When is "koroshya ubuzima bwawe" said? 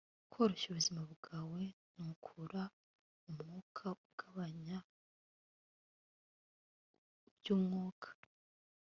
0.31-1.61